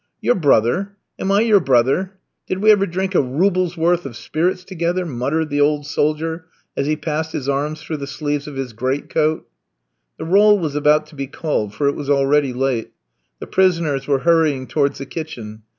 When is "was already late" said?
11.95-12.93